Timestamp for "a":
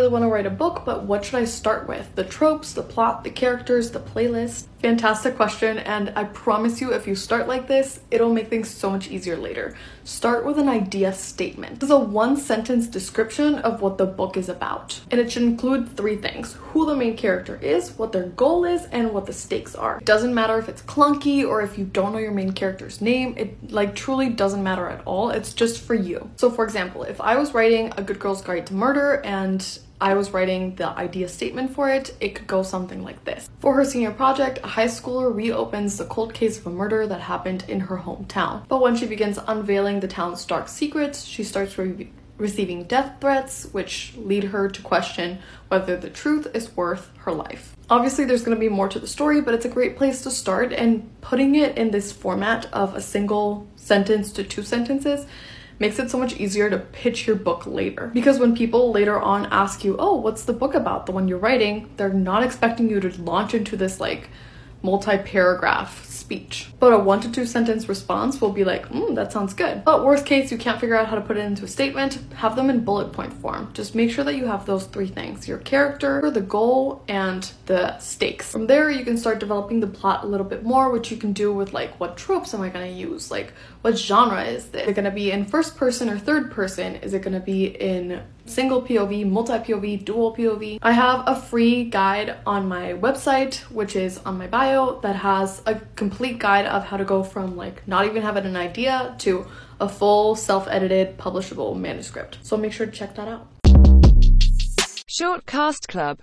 0.46-0.50, 11.94-11.98, 27.98-28.02, 34.62-34.68, 36.66-36.70, 49.66-49.68, 52.94-53.02, 66.92-66.98, 71.64-71.68, 80.22-80.26, 91.26-91.40, 95.66-95.80, 99.80-99.88